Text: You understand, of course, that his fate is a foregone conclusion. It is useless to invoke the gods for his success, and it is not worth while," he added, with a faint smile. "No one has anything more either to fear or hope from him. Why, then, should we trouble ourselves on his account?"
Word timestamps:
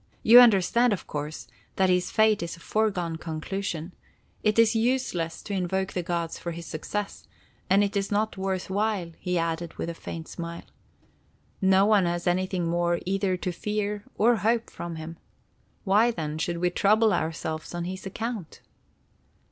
You 0.23 0.39
understand, 0.39 0.93
of 0.93 1.05
course, 1.05 1.47
that 1.75 1.87
his 1.91 2.09
fate 2.09 2.41
is 2.41 2.57
a 2.57 2.59
foregone 2.59 3.17
conclusion. 3.17 3.91
It 4.41 4.57
is 4.57 4.75
useless 4.75 5.43
to 5.43 5.53
invoke 5.53 5.93
the 5.93 6.01
gods 6.01 6.39
for 6.39 6.53
his 6.53 6.65
success, 6.65 7.27
and 7.69 7.83
it 7.83 7.95
is 7.95 8.11
not 8.11 8.35
worth 8.35 8.67
while," 8.71 9.11
he 9.19 9.37
added, 9.37 9.75
with 9.75 9.91
a 9.91 9.93
faint 9.93 10.27
smile. 10.27 10.65
"No 11.61 11.85
one 11.85 12.07
has 12.07 12.25
anything 12.25 12.67
more 12.67 12.99
either 13.05 13.37
to 13.37 13.51
fear 13.51 14.03
or 14.17 14.37
hope 14.37 14.71
from 14.71 14.95
him. 14.95 15.17
Why, 15.83 16.09
then, 16.09 16.39
should 16.39 16.57
we 16.57 16.71
trouble 16.71 17.13
ourselves 17.13 17.75
on 17.75 17.83
his 17.83 18.03
account?" 18.07 18.59